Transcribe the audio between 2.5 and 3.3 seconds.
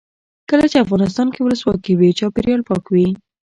پاک وي.